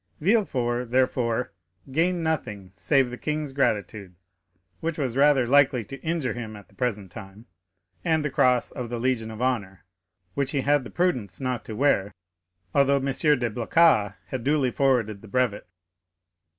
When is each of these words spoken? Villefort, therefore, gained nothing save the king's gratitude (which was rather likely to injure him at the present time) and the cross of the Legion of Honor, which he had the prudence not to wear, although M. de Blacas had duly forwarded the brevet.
Villefort, 0.19 0.89
therefore, 0.89 1.53
gained 1.91 2.23
nothing 2.23 2.73
save 2.75 3.11
the 3.11 3.19
king's 3.19 3.53
gratitude 3.53 4.15
(which 4.79 4.97
was 4.97 5.15
rather 5.15 5.45
likely 5.45 5.85
to 5.85 6.01
injure 6.01 6.33
him 6.33 6.55
at 6.55 6.69
the 6.69 6.73
present 6.73 7.11
time) 7.11 7.45
and 8.03 8.25
the 8.25 8.31
cross 8.31 8.71
of 8.71 8.89
the 8.89 8.97
Legion 8.99 9.29
of 9.29 9.43
Honor, 9.43 9.85
which 10.33 10.53
he 10.53 10.61
had 10.61 10.83
the 10.83 10.89
prudence 10.89 11.39
not 11.39 11.63
to 11.65 11.75
wear, 11.75 12.11
although 12.73 12.95
M. 12.95 13.05
de 13.11 13.49
Blacas 13.51 14.15
had 14.25 14.43
duly 14.43 14.71
forwarded 14.71 15.21
the 15.21 15.27
brevet. 15.27 15.67